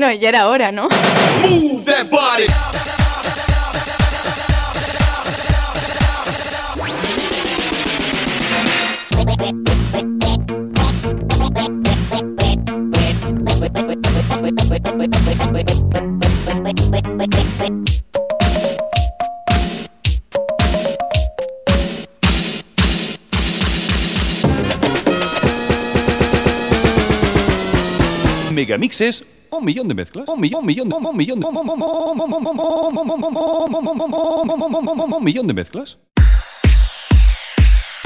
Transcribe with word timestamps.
Bueno, 0.00 0.14
ya 0.18 0.30
era 0.30 0.48
hora, 0.48 0.72
¿no? 0.72 0.88
Move 1.42 1.84
that 1.84 2.08
body. 2.10 2.46
Megamixes, 28.54 29.26
un 29.52 29.64
millón 29.64 29.88
de 29.88 29.94
mezclas, 29.94 30.28
un 30.28 30.40
millón, 30.40 30.60
un 30.60 30.66
millón, 30.66 30.92
un 30.92 31.16
millón, 31.16 31.44
un 35.14 35.24
millón 35.24 35.46
de 35.46 35.54
mezclas. 35.54 35.98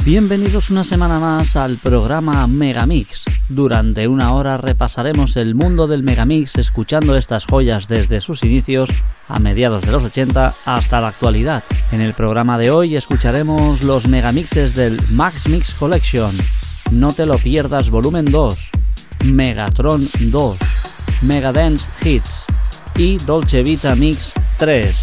Bienvenidos 0.05 0.71
una 0.71 0.85
semana 0.85 1.19
más 1.19 1.57
al 1.57 1.79
programa 1.79 2.47
Megamix. 2.47 3.25
Durante 3.49 4.07
una 4.07 4.35
hora 4.35 4.59
repasaremos 4.59 5.37
el 5.37 5.55
mundo 5.55 5.87
del 5.87 6.03
Megamix 6.03 6.57
escuchando 6.57 7.17
estas 7.17 7.47
joyas 7.47 7.89
desde 7.89 8.21
sus 8.21 8.43
inicios 8.45 8.91
a 9.29 9.39
mediados 9.39 9.85
de 9.85 9.93
los 9.93 10.05
80 10.05 10.55
hasta 10.67 11.01
la 11.01 11.09
actualidad. 11.09 11.65
En 11.93 12.03
el 12.03 12.13
programa 12.13 12.59
de 12.59 12.71
hoy 12.71 12.97
escucharemos 12.97 13.83
los 13.83 14.07
megamixes 14.07 14.75
del 14.75 15.01
Max 15.11 15.49
Mix 15.49 15.75
Collection. 15.75 16.31
No 16.91 17.13
te 17.13 17.25
lo 17.25 17.39
pierdas 17.39 17.89
volumen 17.89 18.27
2, 18.27 18.71
Megatron 19.25 20.07
2, 20.21 20.59
Megadance 21.23 21.89
Hits 22.03 22.47
y 22.97 23.19
Dolce 23.19 23.63
Vita 23.63 23.95
Mix 23.95 24.33
3. 24.59 24.95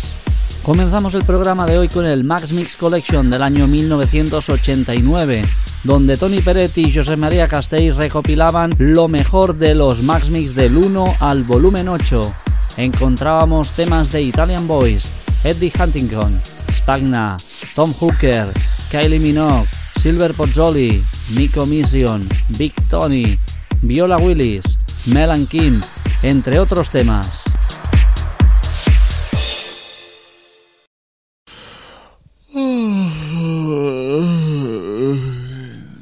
Comenzamos 0.64 1.14
el 1.16 1.24
programa 1.24 1.66
de 1.66 1.78
hoy 1.78 1.88
con 1.88 2.06
el 2.06 2.24
Max 2.24 2.52
Mix 2.52 2.76
Collection 2.76 3.30
del 3.30 3.42
año 3.42 3.68
1989, 3.68 5.44
donde 5.84 6.18
Tony 6.18 6.40
Peretti 6.40 6.82
y 6.82 6.94
José 6.94 7.18
María 7.18 7.48
Castells 7.48 7.96
recopilaban 7.96 8.72
lo 8.78 9.08
mejor 9.08 9.56
de 9.56 9.74
los 9.74 10.04
Max 10.04 10.30
Mix 10.30 10.54
del 10.54 10.78
1 10.78 11.16
al 11.20 11.44
volumen 11.44 11.90
8. 11.90 12.34
Encontrábamos 12.78 13.72
temas 13.72 14.12
de 14.12 14.22
Italian 14.22 14.68
Boys, 14.68 15.12
Eddie 15.44 15.74
Huntington, 15.78 16.40
Spagna, 16.72 17.38
Tom 17.76 17.94
Hooker, 18.00 18.48
Kylie 18.92 19.20
Minogue, 19.20 19.68
Silver 20.00 20.34
Pozzoli, 20.34 21.04
Nico 21.36 21.66
Mission, 21.66 22.28
Big 22.58 22.74
Tony, 22.88 23.38
Viola 23.82 24.18
Willis, 24.18 24.78
Melan 25.08 25.48
Kim, 25.48 25.82
entre 26.24 26.60
otros 26.60 26.90
temas. 26.90 27.44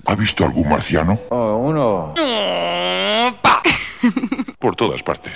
¿Ha 0.06 0.16
visto 0.16 0.44
algún 0.44 0.68
marciano? 0.68 1.20
Oh, 1.30 1.58
uno. 1.58 2.16
Por 4.60 4.76
todas 4.76 5.04
partes. 5.04 5.34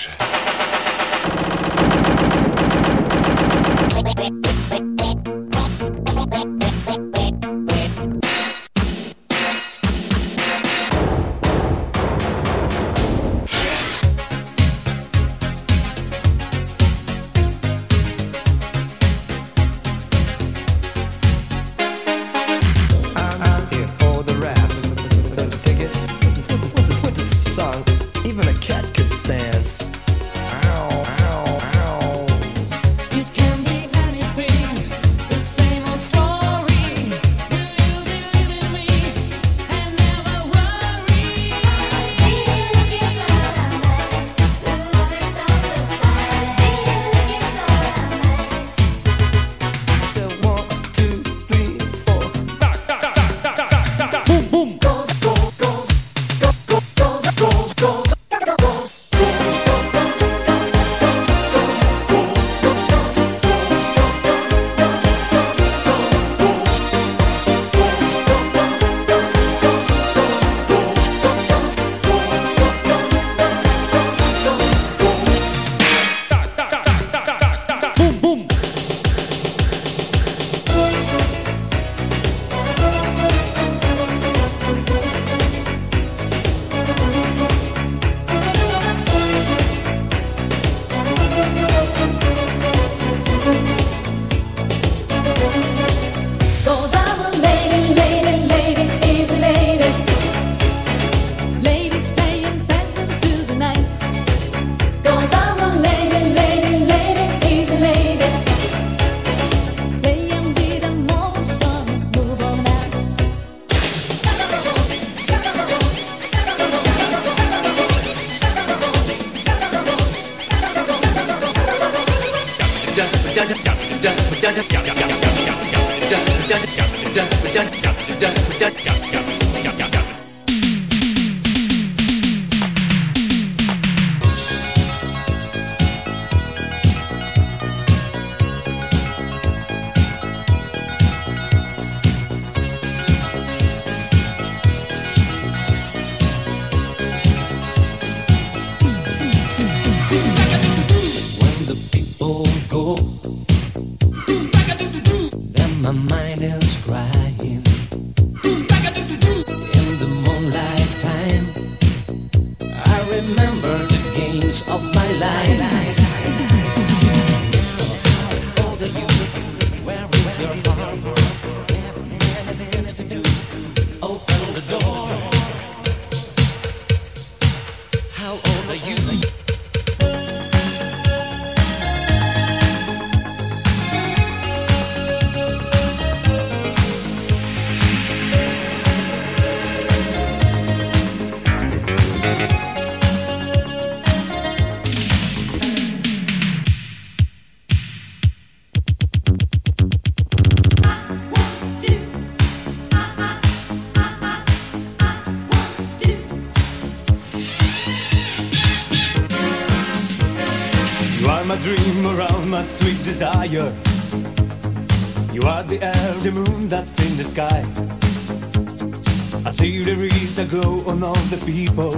I 219.45 219.49
see 219.51 219.83
there 219.83 220.03
is 220.03 220.39
a 220.39 220.45
glow 220.45 220.83
on 220.87 221.03
all 221.03 221.23
the 221.33 221.37
people. 221.45 221.93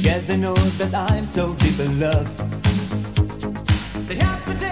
Yes, 0.00 0.26
they 0.26 0.36
know 0.36 0.54
that 0.54 0.94
I'm 0.94 1.24
so 1.24 1.54
deep 1.54 1.78
in 1.78 2.00
love. 2.00 2.28
The 4.08 4.14
happy 4.16 4.54
day, 4.54 4.71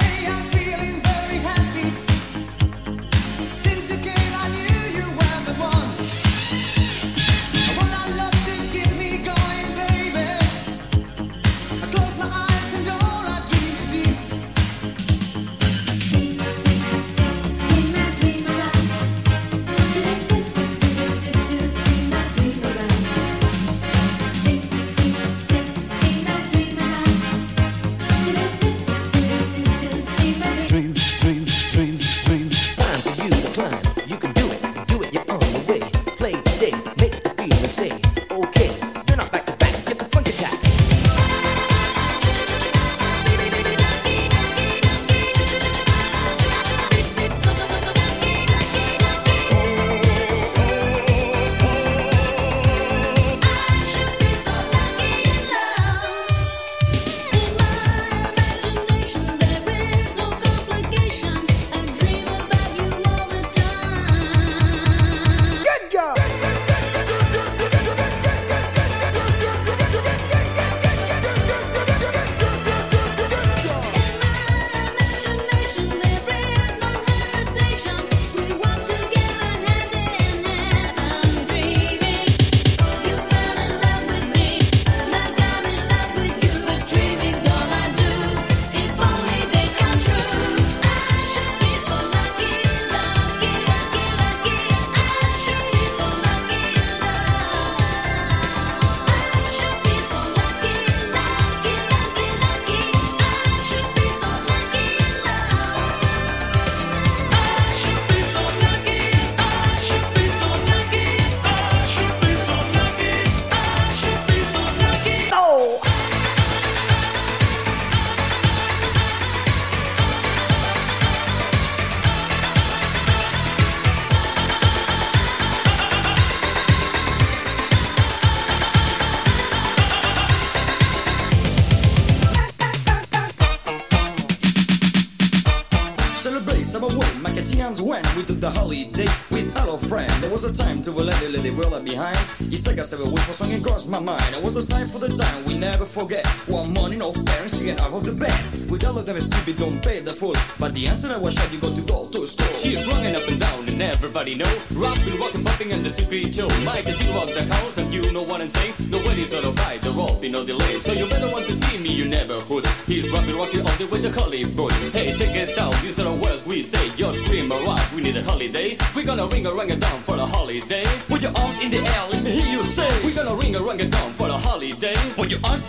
forget. 145.90 146.24
One 146.46 146.72
morning, 146.72 147.02
old 147.02 147.18
parents 147.26 147.58
get 147.58 147.80
out 147.80 147.92
of 147.92 148.04
the 148.04 148.12
bed. 148.12 148.70
With 148.70 148.86
all 148.86 148.96
of 148.96 149.06
them 149.06 149.18
stupid, 149.20 149.56
don't 149.56 149.82
pay 149.82 150.00
the 150.00 150.10
fool. 150.10 150.34
But 150.58 150.72
the 150.72 150.86
answer 150.86 151.10
I 151.10 151.18
was 151.18 151.34
shot, 151.34 151.52
you 151.52 151.58
got 151.58 151.74
to 151.74 151.82
go 151.82 152.06
to 152.06 152.26
school. 152.26 152.54
She's 152.62 152.86
running 152.86 153.16
up 153.16 153.26
and 153.28 153.40
down 153.40 153.68
and 153.68 153.82
everybody 153.82 154.34
know. 154.36 154.52
been 154.70 155.18
walking, 155.18 155.42
bumping 155.42 155.72
and 155.72 155.82
the 155.82 155.90
secret 155.90 156.34
show. 156.34 156.48
Mike 156.64 156.86
is 156.86 157.00
you 157.02 157.12
the 157.12 157.44
house 157.54 157.76
and 157.78 157.92
you 157.92 158.12
know 158.12 158.22
what 158.22 158.40
I'm 158.40 158.48
saying. 158.48 158.74
The 158.90 158.98
wedding's 159.04 159.34
all 159.34 159.52
right, 159.66 159.82
the 159.82 159.90
rope, 159.90 160.22
no 160.22 160.44
delay. 160.44 160.74
So 160.78 160.92
you 160.92 161.06
better 161.10 161.28
want 161.28 161.44
to 161.46 161.52
see 161.52 161.78
me, 161.78 161.90
you 161.90 162.06
never 162.06 162.38
would. 162.48 162.66
He's 162.86 163.10
rocking 163.10 163.36
all 163.36 163.76
the 163.82 163.88
way 163.90 164.00
to 164.02 164.10
Hollywood. 164.12 164.72
Hey, 164.94 165.12
check 165.18 165.34
it 165.34 165.58
out, 165.58 165.74
these 165.82 165.98
are 165.98 166.04
the 166.04 166.14
words 166.14 166.46
we 166.46 166.62
say. 166.62 166.88
Just 166.94 167.24
scream 167.24 167.50
around, 167.50 167.82
we 167.94 168.02
need 168.02 168.16
a 168.16 168.22
holiday. 168.22 168.76
We're 168.94 169.06
gonna 169.06 169.26
ring 169.26 169.46
a 169.46 169.52
rang 169.52 169.70
a 169.72 169.76
down 169.76 170.00
for 170.02 170.14
a 170.14 170.26
holiday. 170.26 170.84
Put 171.08 171.22
your 171.22 171.32
arms 171.36 171.58
in 171.60 171.70
the 171.70 171.78
air, 171.78 172.09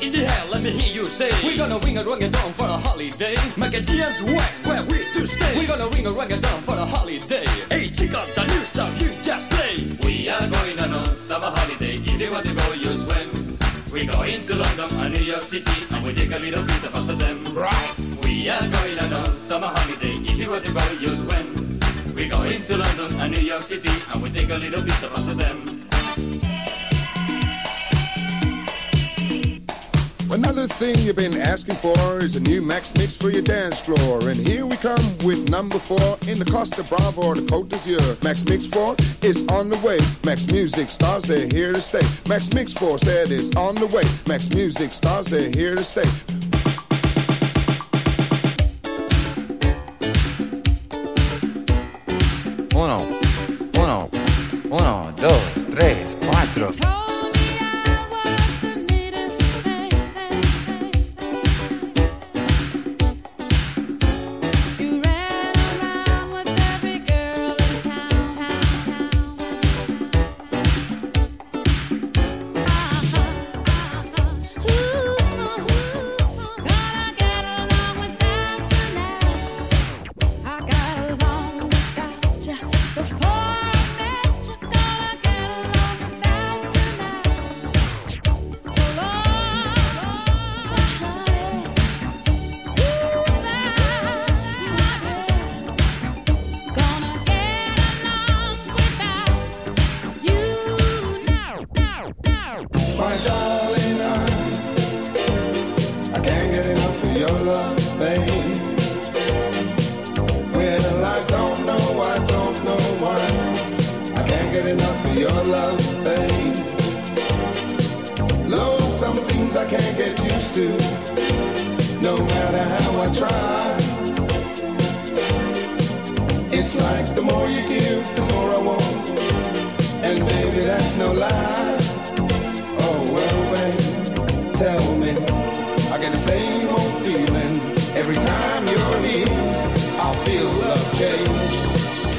in 0.01 0.11
the 0.11 0.25
air, 0.25 0.43
let 0.49 0.63
me 0.63 0.71
hear 0.71 0.93
you 0.93 1.05
say. 1.05 1.29
We're 1.43 1.57
gonna 1.57 1.77
ring 1.79 1.97
a 1.97 2.03
rang 2.03 2.23
a 2.23 2.29
down 2.29 2.53
for 2.53 2.65
a 2.65 2.77
holiday. 2.85 3.35
Make 3.57 3.73
a 3.73 3.81
chance 3.81 4.21
when, 4.21 4.51
where 4.65 4.83
we 4.89 5.05
to 5.13 5.27
stay. 5.27 5.57
We're 5.57 5.67
gonna 5.67 5.87
ring 5.89 6.07
a 6.07 6.11
rang 6.11 6.31
a 6.31 6.37
down 6.37 6.61
for 6.63 6.75
a 6.75 6.85
holiday. 6.85 7.45
Hey, 7.69 7.89
check 7.89 8.13
out 8.13 8.27
the 8.35 8.45
new 8.45 8.63
stuff 8.65 8.91
you 9.01 9.09
just 9.21 9.49
play. 9.51 9.87
We 10.03 10.29
are 10.29 10.47
going 10.47 10.79
on 10.79 10.93
a 10.93 11.05
summer 11.15 11.51
holiday. 11.53 11.95
If 11.95 12.19
you 12.19 12.31
want 12.31 12.47
to 12.47 12.55
go, 12.55 12.73
you 12.73 12.91
swim. 12.97 13.29
We 13.93 14.05
go 14.05 14.23
into 14.23 14.55
London 14.55 14.89
and 14.99 15.13
New 15.13 15.23
York 15.23 15.41
City 15.41 15.85
and 15.91 16.03
we 16.03 16.13
take 16.13 16.31
a 16.31 16.39
little 16.39 16.63
piece 16.63 16.83
of 16.85 16.95
us 16.95 17.09
of 17.09 17.19
them. 17.19 17.43
Right. 17.53 17.93
We 18.23 18.49
are 18.49 18.61
going 18.61 18.97
on 18.99 19.13
a 19.13 19.25
summer 19.27 19.67
holiday. 19.67 20.15
If 20.23 20.37
you 20.37 20.49
want 20.49 20.65
to 20.65 20.73
go, 20.73 20.83
you 20.99 21.13
swim. 21.13 21.47
We 22.15 22.27
go 22.27 22.41
into 22.43 22.77
London 22.77 23.19
and 23.19 23.33
New 23.33 23.41
York 23.41 23.61
City 23.61 23.91
and 24.13 24.21
we 24.23 24.29
take 24.29 24.49
a 24.49 24.55
little 24.57 24.83
piece 24.83 25.03
of 25.03 25.13
us 25.13 25.27
of 25.27 25.37
them. 25.37 25.70
You've 31.01 31.15
been 31.15 31.37
asking 31.37 31.75
for 31.75 32.19
is 32.19 32.35
a 32.35 32.39
new 32.39 32.61
Max 32.61 32.93
Mix 32.95 33.17
for 33.17 33.29
your 33.29 33.41
dance 33.41 33.81
floor. 33.81 34.27
And 34.27 34.39
here 34.39 34.65
we 34.65 34.75
come 34.77 35.17
with 35.23 35.49
number 35.49 35.79
four 35.79 36.17
in 36.27 36.37
the 36.37 36.45
Costa 36.45 36.83
Bravo 36.83 37.23
or 37.23 37.35
the 37.35 37.41
Côte 37.41 37.69
d'Azur. 37.69 38.23
Max 38.23 38.45
Mix 38.45 38.65
4 38.65 38.95
is 39.21 39.45
on 39.49 39.69
the 39.69 39.77
way. 39.77 39.99
Max 40.25 40.47
Music 40.47 40.89
stars, 40.89 41.23
they're 41.23 41.47
here 41.47 41.73
to 41.73 41.81
stay. 41.81 42.01
Max 42.27 42.53
Mix 42.53 42.73
4 42.73 42.99
said 42.99 43.31
it's 43.31 43.55
on 43.55 43.75
the 43.75 43.87
way. 43.87 44.03
Max 44.27 44.49
Music 44.49 44.93
stars, 44.93 45.27
they're 45.27 45.49
here 45.49 45.75
to 45.75 45.83
stay. 45.83 46.30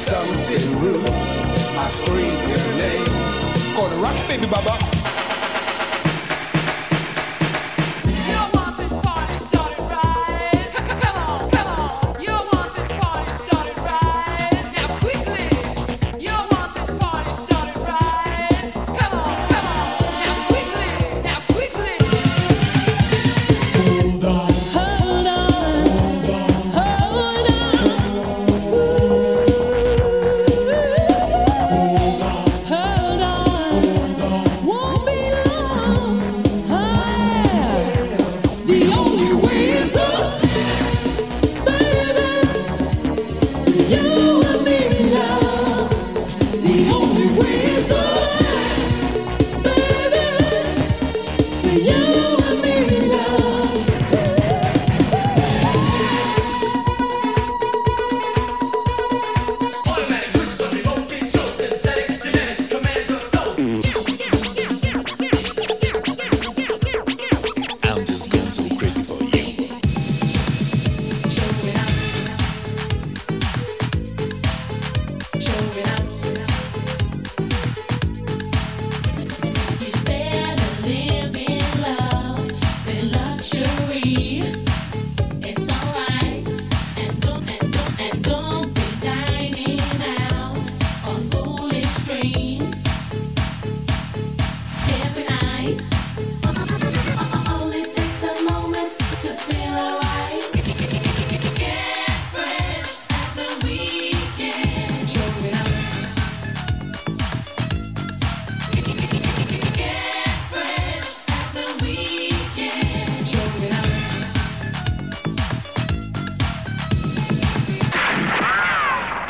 Something 0.03 0.79
rude. 0.81 1.07
I 1.07 1.89
scream 1.89 2.37
your 2.51 2.63
name. 2.77 3.75
Gonna 3.75 3.95
rock, 4.01 4.15
baby, 4.27 4.47
baba. 4.47 5.12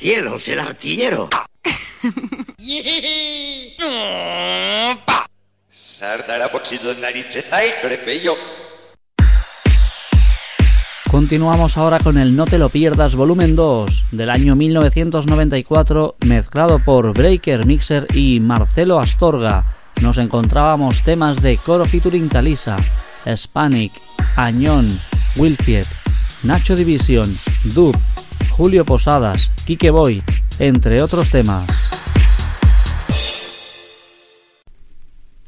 El 0.04 0.60
artillero. 0.60 1.30
Continuamos 11.10 11.78
ahora 11.78 12.00
con 12.00 12.18
el 12.18 12.36
No 12.36 12.44
te 12.46 12.58
lo 12.58 12.68
pierdas 12.68 13.16
volumen 13.16 13.56
2 13.56 14.06
del 14.12 14.30
año 14.30 14.56
1994 14.56 16.18
mezclado 16.26 16.80
por 16.84 17.14
Breaker 17.14 17.66
Mixer 17.66 18.08
y 18.14 18.42
Marcelo 18.42 19.00
Astorga. 19.00 19.78
Nos 20.02 20.18
encontrábamos 20.18 21.04
temas 21.04 21.42
de 21.42 21.56
Coro 21.58 21.86
featuring 21.86 22.28
Talisa, 22.28 22.78
Spanic, 23.34 23.94
Añón, 24.36 24.86
Wilfied, 25.38 25.86
Nacho 26.44 26.76
División, 26.76 27.34
Dub, 27.64 27.96
Julio 28.56 28.86
Posadas, 28.86 29.52
Kike 29.66 29.90
Boy, 29.90 30.22
entre 30.60 31.02
otros 31.02 31.32
temas. 31.32 31.66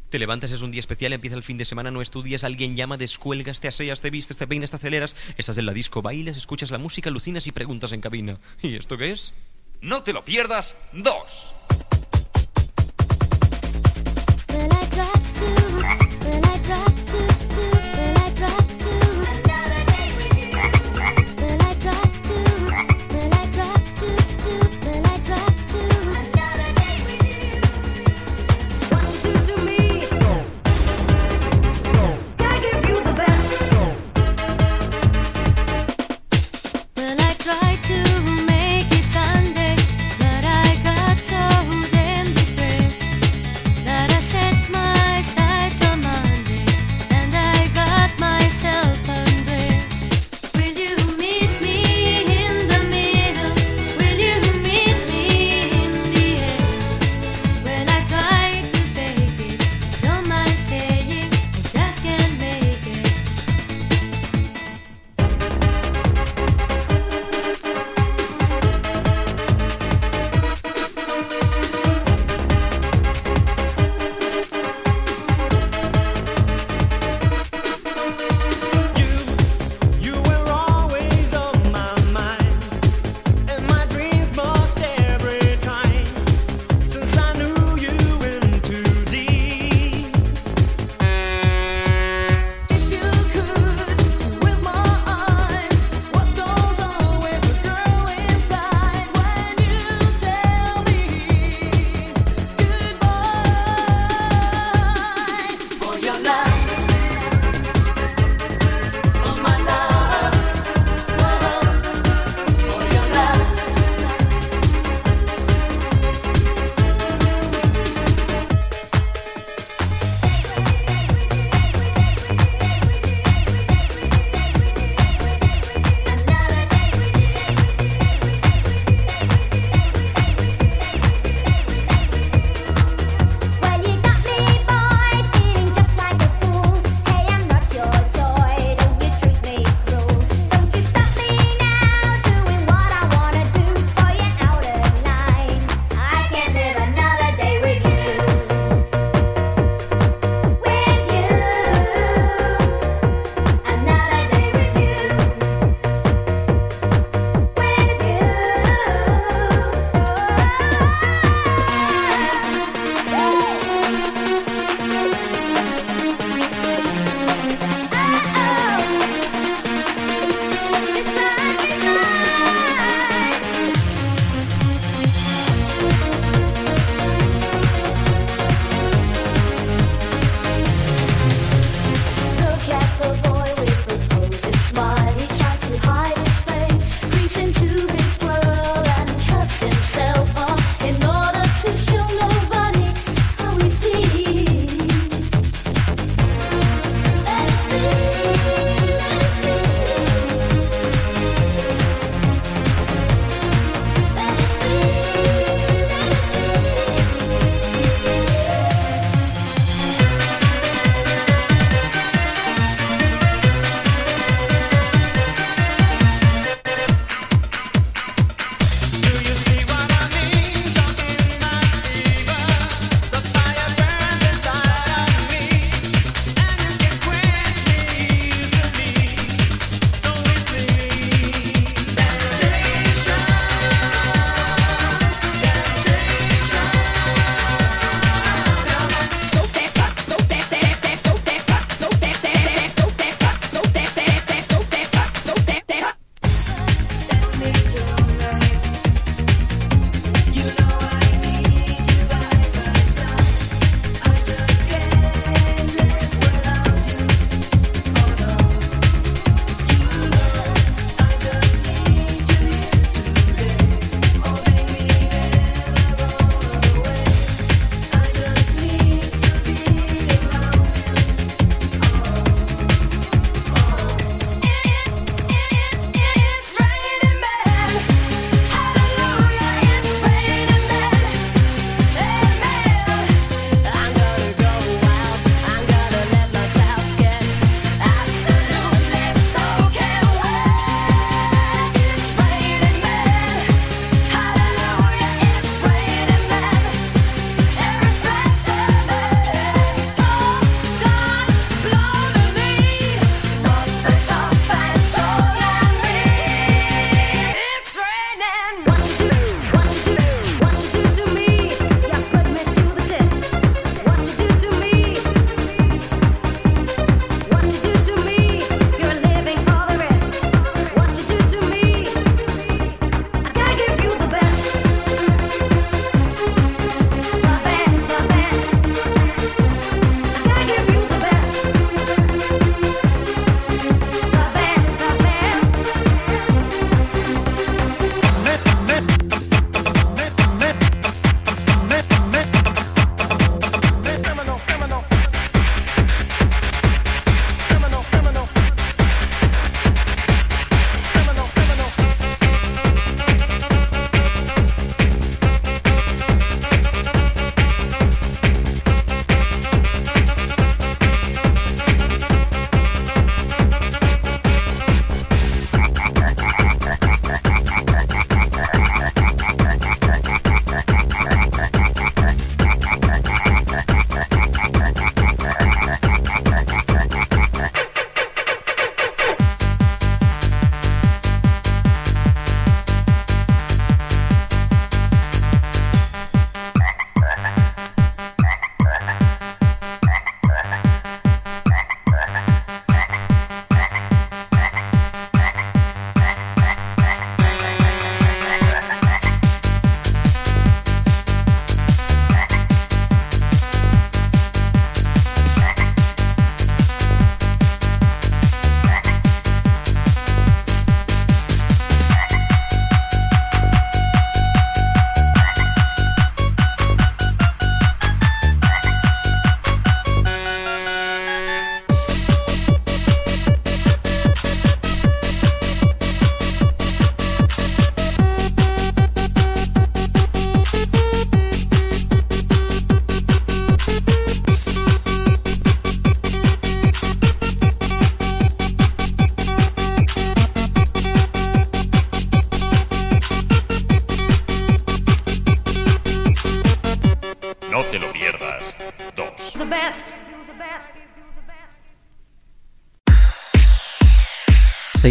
Te 0.09 0.17
levantas, 0.17 0.49
es 0.49 0.63
un 0.63 0.71
día 0.71 0.79
especial, 0.79 1.13
empieza 1.13 1.35
el 1.35 1.43
fin 1.43 1.59
de 1.59 1.65
semana, 1.65 1.91
no 1.91 2.01
estudias, 2.01 2.43
alguien 2.43 2.75
llama, 2.75 2.97
descuelgas, 2.97 3.59
te 3.59 3.67
aseas, 3.67 4.01
te 4.01 4.09
vistes, 4.09 4.37
te 4.37 4.47
peinas, 4.47 4.71
te 4.71 4.77
aceleras, 4.77 5.15
estás 5.37 5.59
en 5.59 5.67
la 5.67 5.73
disco, 5.73 6.01
bailas, 6.01 6.35
escuchas 6.35 6.71
la 6.71 6.79
música, 6.79 7.11
alucinas 7.11 7.45
y 7.45 7.51
preguntas 7.51 7.91
en 7.91 8.01
cabina. 8.01 8.39
¿Y 8.63 8.75
esto 8.75 8.97
qué 8.97 9.11
es? 9.11 9.35
No 9.81 10.01
te 10.01 10.11
lo 10.11 10.25
pierdas, 10.25 10.75
dos. 10.91 11.53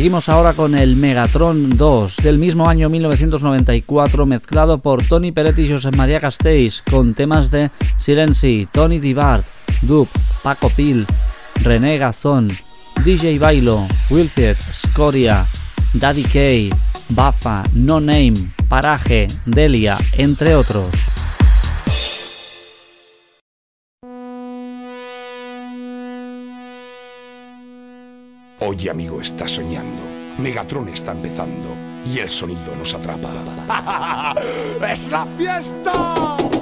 Seguimos 0.05 0.29
ahora 0.29 0.53
con 0.53 0.75
el 0.75 0.97
Megatron 0.97 1.79
2 1.79 2.17
del 2.19 2.37
mismo 2.37 2.69
año 2.69 2.91
1994 2.91 4.27
mezclado 4.27 4.77
por 4.77 5.03
Tony 5.03 5.33
Peretti 5.33 5.63
y 5.63 5.73
José 5.73 5.93
María 5.93 6.21
Castells 6.21 6.83
con 6.83 7.15
temas 7.15 7.51
de 7.51 7.71
Silenci, 7.97 8.69
Tony 8.71 8.99
Dibart, 8.99 9.47
Dub, 9.81 10.07
Paco 10.43 10.69
Pil, 10.69 11.07
René 11.63 11.97
Gazón, 11.97 12.49
DJ 13.03 13.39
Bailo, 13.39 13.87
Wilfred, 14.11 14.59
Scoria, 14.59 15.47
Daddy 15.95 16.25
K, 16.25 16.77
Bafa, 17.09 17.63
No 17.73 17.99
Name, 17.99 18.35
Paraje, 18.69 19.27
Delia, 19.47 19.97
entre 20.19 20.55
otros. 20.55 20.91
Oye, 28.67 28.89
amigo, 28.89 29.21
está 29.21 29.47
soñando. 29.47 30.03
Megatron 30.39 30.89
está 30.89 31.13
empezando 31.13 31.69
y 32.07 32.19
el 32.19 32.31
sonido 32.31 32.75
nos 32.75 32.95
atrapa. 32.95 34.35
¡Es 34.91 35.11
la 35.11 35.27
fiesta! 35.37 36.54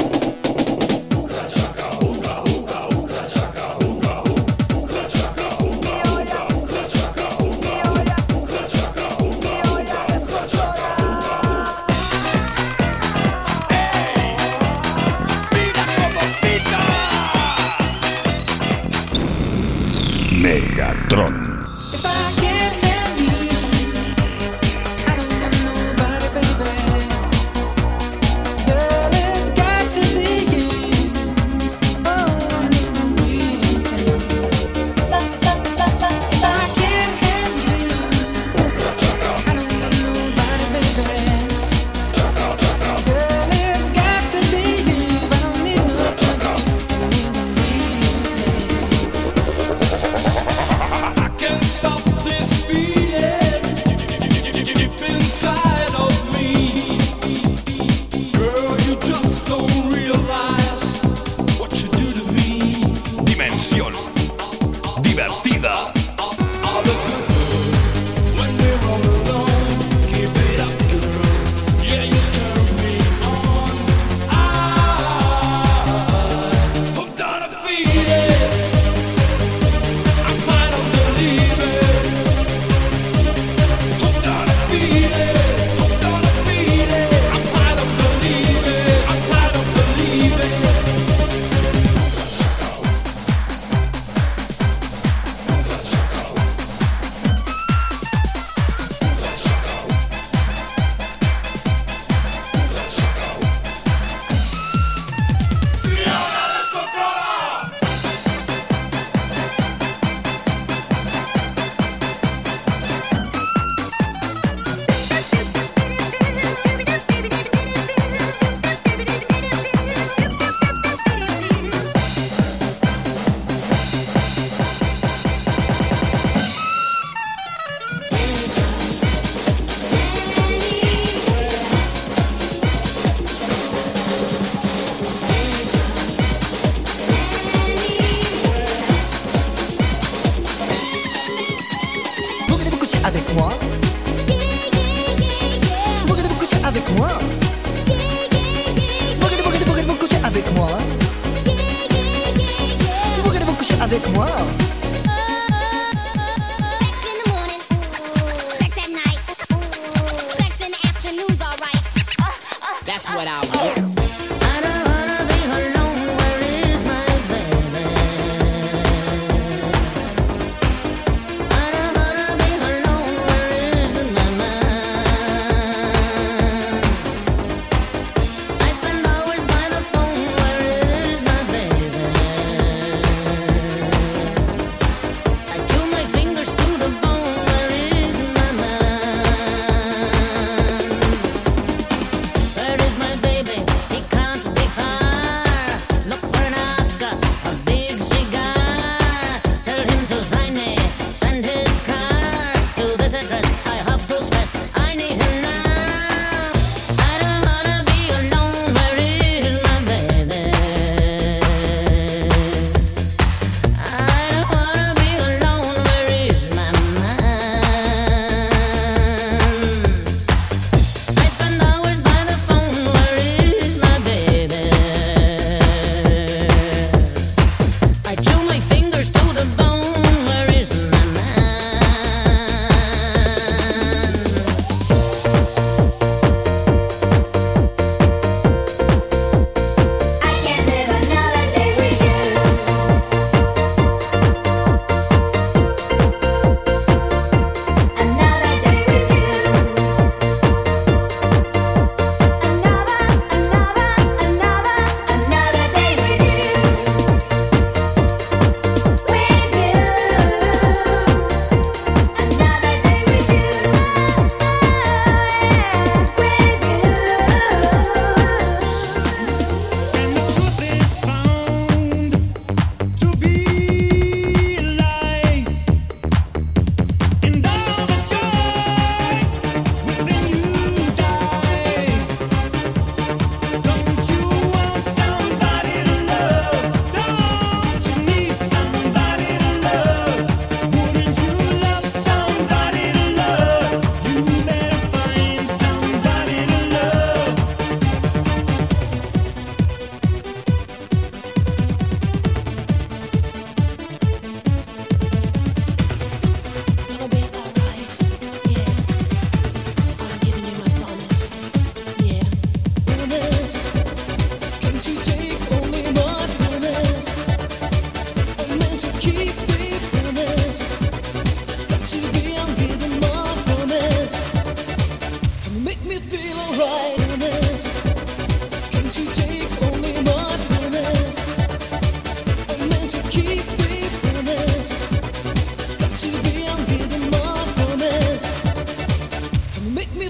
Y 340.03 340.05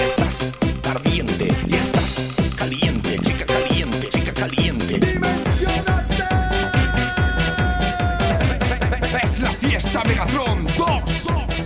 estás 0.00 0.52
ardiente, 0.88 1.48
y 1.68 1.74
estás 1.74 2.16
caliente, 2.56 3.18
chica 3.18 3.44
caliente, 3.44 4.08
chica 4.08 4.32
caliente. 4.32 4.98
Dimensiónate. 4.98 6.24
Ves 9.12 9.38
la 9.40 9.50
fiesta 9.50 10.02
megatrom 10.04 10.66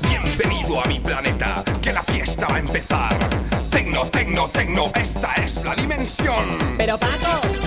Bienvenido 0.09 0.83
a 0.83 0.89
mi 0.89 0.99
planeta, 0.99 1.63
que 1.81 1.93
la 1.93 2.03
fiesta 2.03 2.49
va 2.49 2.57
a 2.57 2.59
empezar. 2.59 3.17
Tecno, 3.71 4.05
tecno, 4.07 4.49
tecno, 4.49 4.91
esta 5.01 5.35
es 5.35 5.63
la 5.63 5.77
dimensión. 5.77 6.59
Pero 6.77 6.99
pato. 6.99 7.58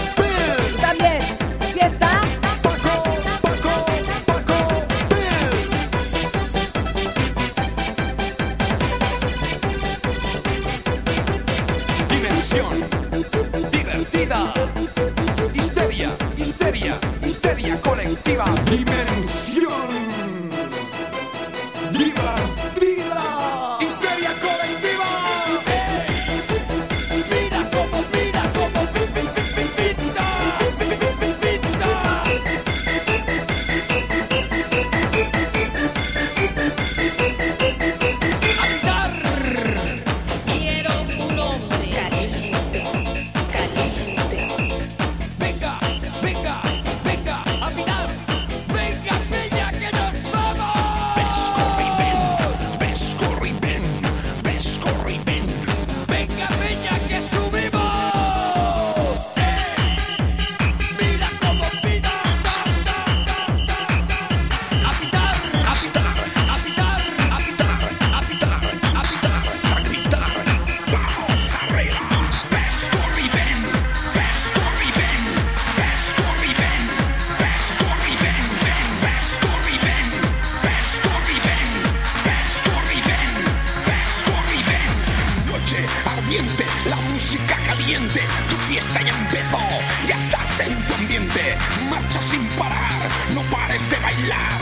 música 87.22 87.56
caliente, 87.68 88.20
tu 88.50 88.56
fiesta 88.56 89.00
ya 89.04 89.12
empezó, 89.12 89.60
ya 90.08 90.16
estás 90.16 90.60
en 90.62 90.88
tu 90.88 90.94
ambiente, 90.96 91.56
marcha 91.88 92.20
sin 92.20 92.44
parar, 92.58 92.92
no 93.36 93.42
pares 93.44 93.90
de 93.92 93.98
bailar. 93.98 94.61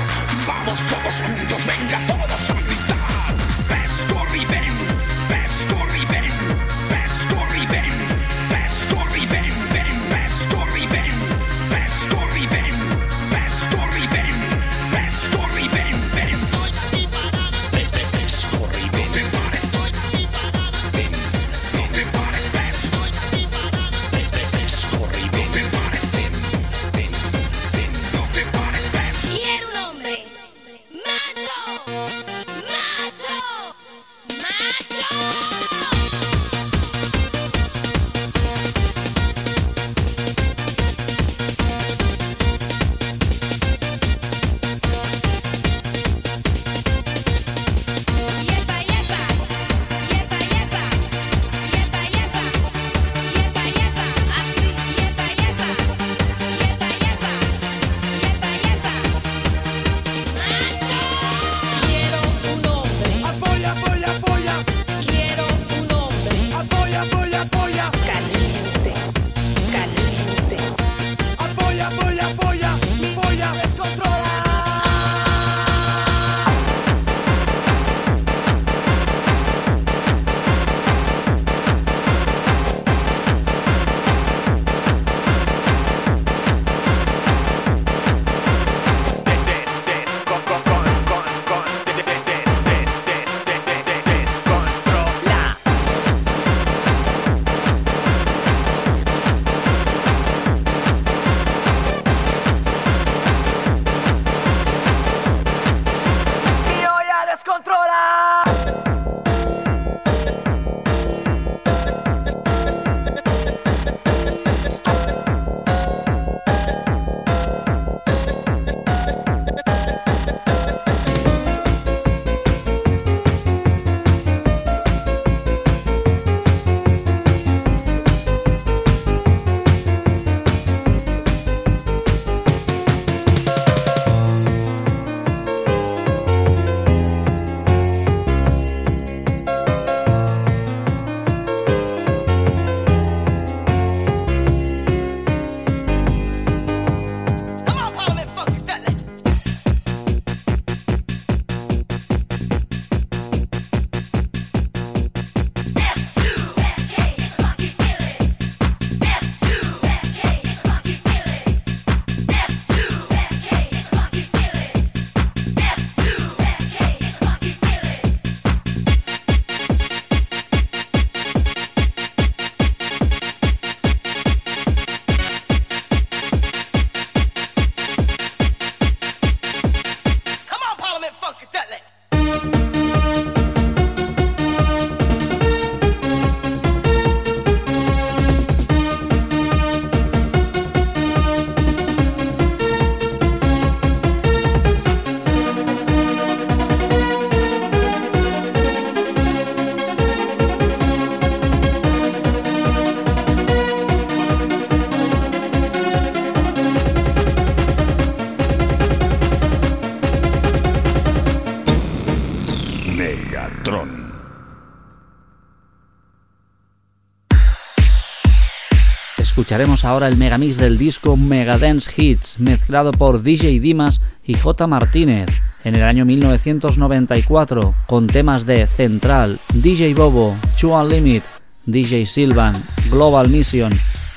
Escucharemos 219.39 219.86
ahora 219.86 220.10
el 220.10 220.17
megamix 220.17 220.58
del 220.58 220.78
disco 220.78 221.15
Megadance 221.15 221.89
Hits, 221.95 222.41
mezclado 222.41 222.91
por 222.91 223.23
DJ 223.23 223.62
Dimas 223.62 224.02
y 224.25 224.34
J. 224.34 224.67
Martínez 224.67 225.30
en 225.63 225.78
el 225.78 225.84
año 225.84 226.04
1994, 226.04 227.73
con 227.88 228.08
temas 228.08 228.45
de 228.45 228.67
Central, 228.67 229.39
DJ 229.54 229.93
Bobo, 229.93 230.36
Chuan 230.58 230.89
Limit, 230.89 231.23
DJ 231.65 232.06
Silvan, 232.06 232.54
Global 232.91 233.30
Mission, 233.30 233.71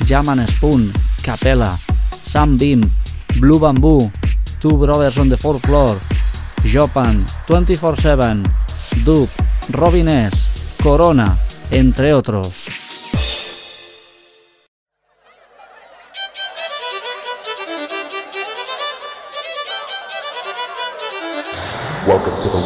Jaman 0.09 0.45
Spoon, 0.49 0.93
Capella, 1.23 1.79
Sam 2.21 2.59
Beam, 2.59 2.81
Blue 3.39 3.61
Bamboo, 3.61 4.11
Two 4.59 4.77
Brothers 4.77 5.19
on 5.19 5.29
the 5.29 5.37
Fourth 5.37 5.65
Floor, 5.65 5.99
Jopan, 6.65 7.25
24-7, 7.47 8.43
Duke, 9.05 9.31
Robin 9.69 10.09
S., 10.09 10.49
Corona, 10.83 11.37
entre 11.71 12.13
otros. 12.13 12.92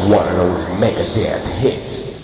One 0.09 0.25
and 0.25 0.37
only 0.37 0.79
Mega 0.79 1.03
Dance 1.11 1.51
Hits. 1.59 2.16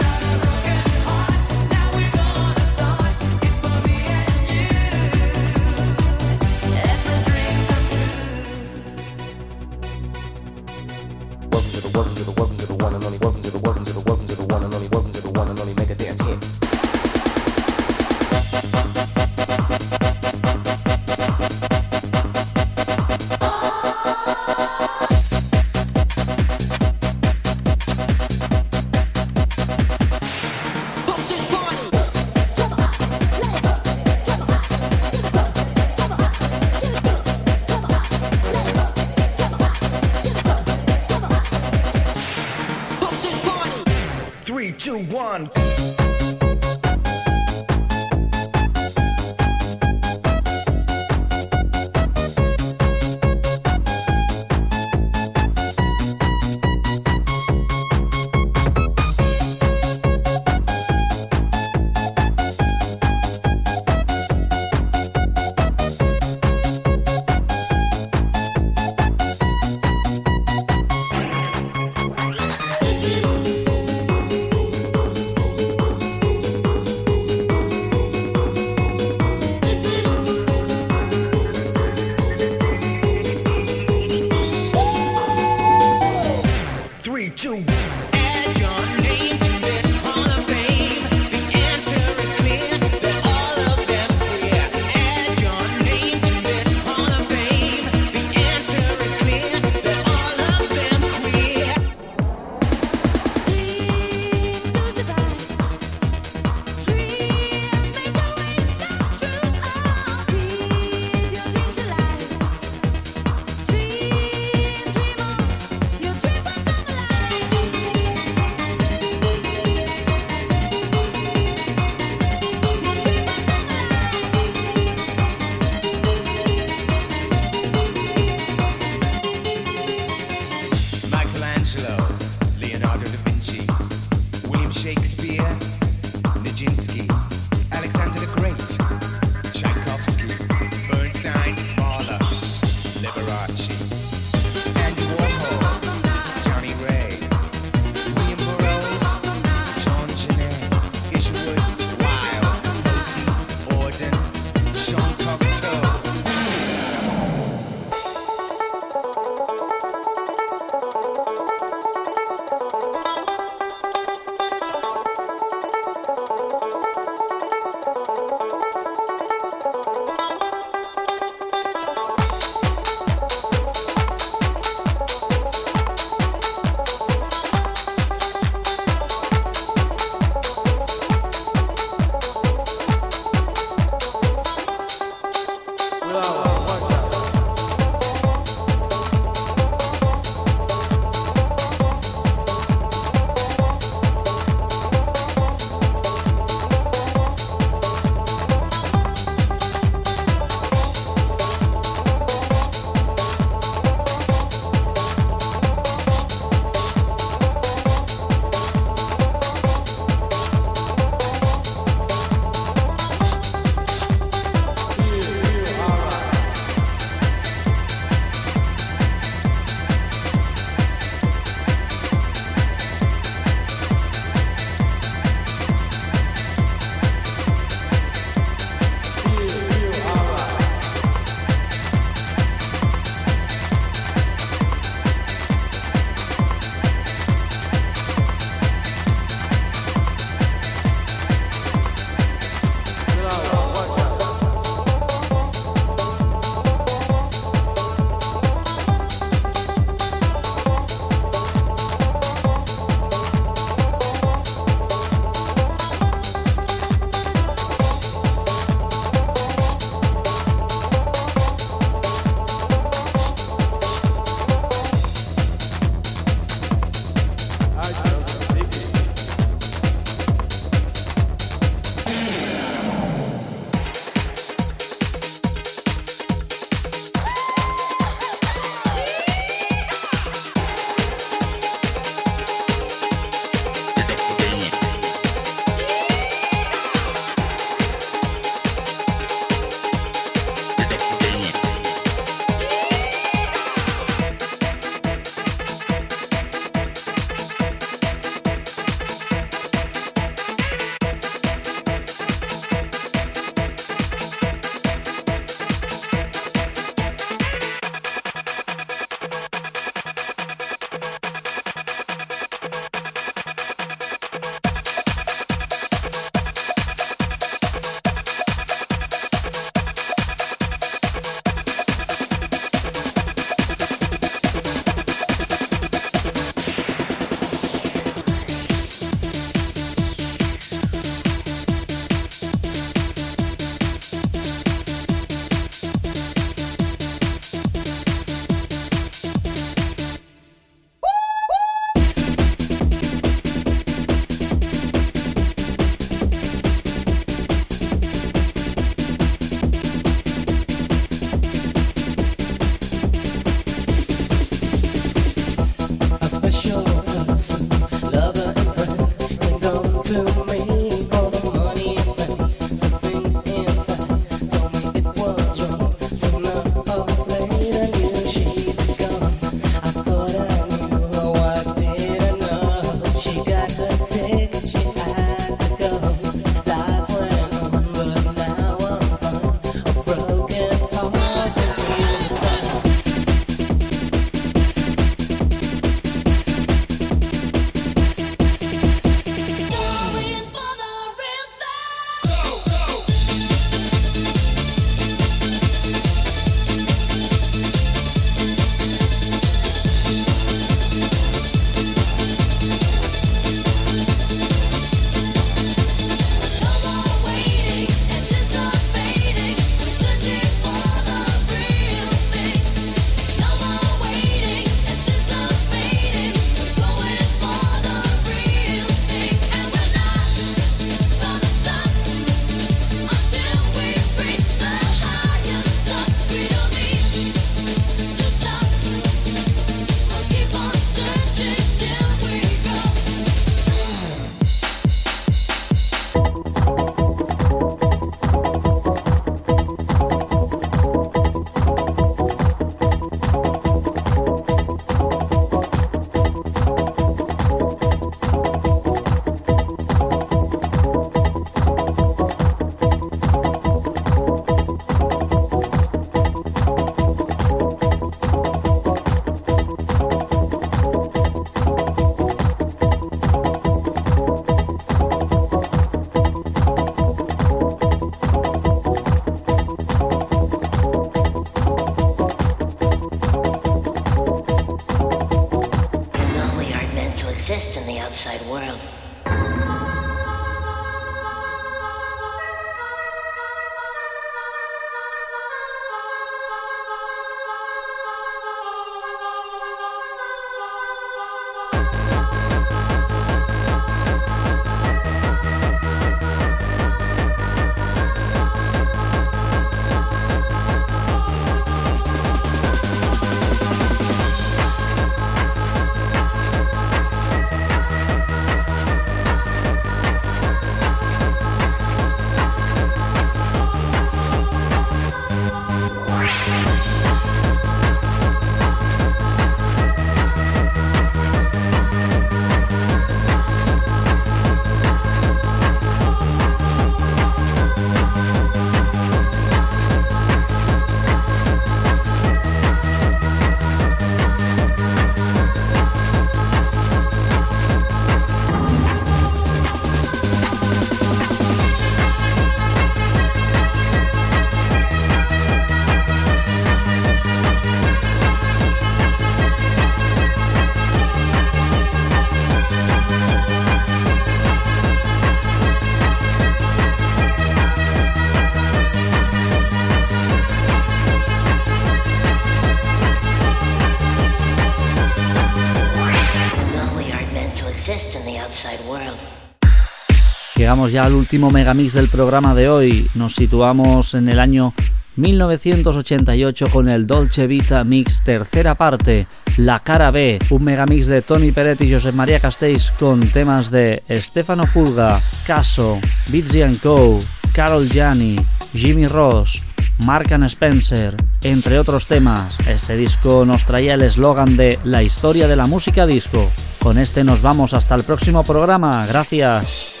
Llegamos 570.71 570.93
ya 570.93 571.03
al 571.03 571.15
último 571.15 571.51
megamix 571.51 571.91
del 571.91 572.07
programa 572.07 572.55
de 572.55 572.69
hoy. 572.69 573.09
Nos 573.13 573.35
situamos 573.35 574.13
en 574.13 574.29
el 574.29 574.39
año 574.39 574.73
1988 575.17 576.67
con 576.71 576.87
el 576.87 577.07
Dolce 577.07 577.45
Vita 577.45 577.83
Mix 577.83 578.23
tercera 578.23 578.75
parte, 578.75 579.27
La 579.57 579.81
Cara 579.81 580.11
B, 580.11 580.39
un 580.49 580.63
megamix 580.63 581.07
de 581.07 581.23
Tony 581.23 581.51
Peret 581.51 581.81
y 581.81 581.91
José 581.91 582.13
María 582.13 582.39
Castells 582.39 582.91
con 582.91 583.19
temas 583.19 583.69
de 583.69 584.01
Stefano 584.11 584.63
Pulga, 584.73 585.19
Caso, 585.45 585.99
Bizzy 586.29 586.61
Co, 586.81 587.19
Carol 587.51 587.85
Gianni, 587.89 588.37
Jimmy 588.73 589.07
Ross, 589.07 589.65
Mark 590.05 590.33
and 590.33 590.45
Spencer, 590.45 591.17
entre 591.43 591.79
otros 591.79 592.07
temas. 592.07 592.57
Este 592.65 592.95
disco 592.95 593.43
nos 593.43 593.65
traía 593.65 593.95
el 593.95 594.03
eslogan 594.03 594.55
de 594.55 594.79
La 594.85 595.03
historia 595.03 595.49
de 595.49 595.57
la 595.57 595.67
música 595.67 596.05
disco. 596.05 596.49
Con 596.79 596.97
este 596.97 597.25
nos 597.25 597.41
vamos 597.41 597.73
hasta 597.73 597.95
el 597.95 598.05
próximo 598.05 598.45
programa. 598.45 599.05
Gracias. 599.05 600.00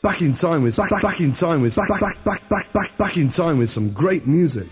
Back 0.00 0.22
in 0.22 0.32
time 0.32 0.62
with 0.62 0.76
back, 0.76 1.02
back 1.02 1.20
in 1.20 1.32
time 1.32 1.62
with 1.62 1.74
back, 1.74 1.88
back, 1.88 2.24
back, 2.24 2.48
back, 2.48 2.72
back, 2.72 2.98
back 2.98 3.16
in 3.16 3.28
time 3.28 3.58
with 3.58 3.68
some 3.68 3.90
great 3.92 4.26
music. 4.28 4.68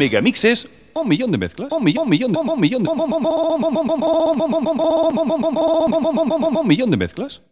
megamixes, 0.00 0.66
un 0.94 1.06
millón 1.08 1.30
de 1.30 1.38
mezclas, 1.38 1.70
un 1.70 1.84
millón, 1.84 2.04
un 2.04 2.10
millón, 2.10 2.36
un 2.36 2.60
millón, 2.60 2.86
un 6.56 6.66
millón 6.66 6.90
de 6.90 6.96
mezclas. 6.96 7.42